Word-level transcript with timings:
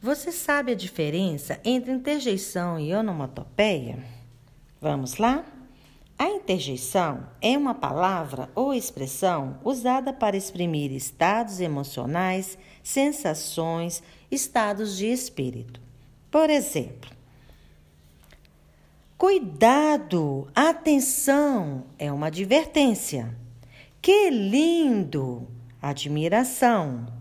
Você 0.00 0.30
sabe 0.30 0.72
a 0.72 0.74
diferença 0.76 1.58
entre 1.64 1.90
interjeição 1.90 2.78
e 2.78 2.94
onomatopeia? 2.94 3.98
Vamos 4.80 5.16
lá? 5.16 5.44
A 6.18 6.28
interjeição 6.28 7.26
é 7.42 7.56
uma 7.58 7.74
palavra 7.74 8.50
ou 8.54 8.72
expressão 8.72 9.58
usada 9.64 10.12
para 10.12 10.36
exprimir 10.36 10.92
estados 10.92 11.60
emocionais, 11.60 12.56
sensações, 12.82 14.02
estados 14.30 14.96
de 14.96 15.06
espírito. 15.06 15.80
Por 16.30 16.50
exemplo, 16.50 17.10
cuidado, 19.18 20.48
atenção 20.54 21.84
é 21.98 22.12
uma 22.12 22.28
advertência. 22.28 23.34
Que 24.00 24.30
lindo, 24.30 25.46
admiração. 25.80 27.15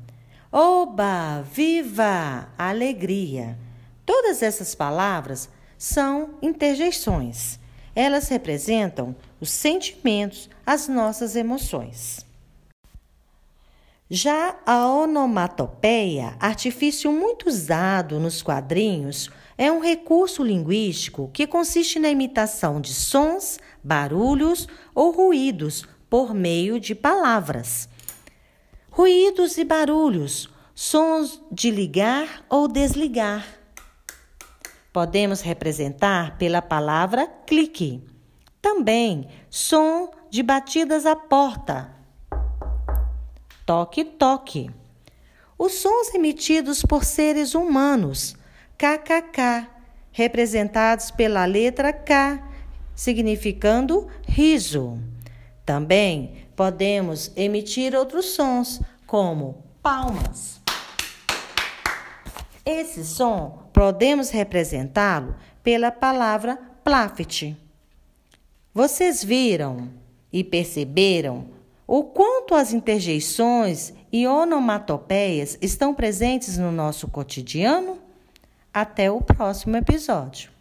Oba, 0.58 1.42
viva, 1.42 2.48
alegria. 2.58 3.60
Todas 4.06 4.42
essas 4.42 4.74
palavras 4.74 5.50
são 5.78 6.36
interjeições. 6.42 7.60
Elas 7.94 8.30
representam 8.30 9.14
os 9.42 9.50
sentimentos, 9.50 10.50
as 10.66 10.88
nossas 10.88 11.36
emoções. 11.36 12.26
Já 14.10 14.56
a 14.66 14.88
onomatopeia, 14.88 16.38
artifício 16.40 17.12
muito 17.12 17.50
usado 17.50 18.18
nos 18.18 18.42
quadrinhos, 18.42 19.30
é 19.58 19.70
um 19.70 19.82
recurso 19.82 20.42
linguístico 20.42 21.30
que 21.34 21.46
consiste 21.46 22.00
na 22.00 22.08
imitação 22.08 22.80
de 22.80 22.94
sons, 22.94 23.60
barulhos 23.84 24.70
ou 24.94 25.12
ruídos 25.12 25.86
por 26.10 26.34
meio 26.34 26.80
de 26.80 26.96
palavras. 26.96 27.90
Ruídos 28.96 29.58
e 29.58 29.66
barulhos, 29.66 30.50
sons 30.76 31.42
de 31.50 31.72
ligar 31.72 32.46
ou 32.50 32.68
desligar. 32.68 33.48
Podemos 34.92 35.40
representar 35.40 36.38
pela 36.38 36.62
palavra 36.62 37.28
clique. 37.48 38.04
Também 38.62 39.30
som 39.50 40.12
de 40.30 40.44
batidas 40.44 41.06
à 41.06 41.16
porta. 41.16 41.90
Toque, 43.66 44.04
toque. 44.04 44.70
Os 45.58 45.76
sons 45.76 46.14
emitidos 46.14 46.82
por 46.82 47.06
seres 47.06 47.56
humanos, 47.56 48.36
kkk, 48.78 49.70
representados 50.12 51.10
pela 51.10 51.46
letra 51.46 51.94
K, 51.94 52.44
significando 52.94 54.08
riso. 54.28 55.00
Também 55.66 56.48
podemos 56.56 57.32
emitir 57.38 57.96
outros 57.96 58.26
sons, 58.26 58.82
como 59.08 59.64
palmas. 59.82 60.65
Esse 62.66 63.06
som 63.06 63.60
podemos 63.72 64.32
representá-lo 64.32 65.36
pela 65.62 65.92
palavra 65.92 66.58
plaft. 66.84 67.54
Vocês 68.74 69.24
viram 69.24 69.90
e 70.34 70.44
perceberam 70.44 71.46
o 71.86 72.04
quanto 72.04 72.56
as 72.56 72.74
interjeições 72.74 73.94
e 74.12 74.26
onomatopeias 74.26 75.58
estão 75.62 75.94
presentes 75.94 76.58
no 76.58 76.72
nosso 76.72 77.08
cotidiano? 77.08 78.00
Até 78.74 79.12
o 79.12 79.22
próximo 79.22 79.78
episódio. 79.78 80.55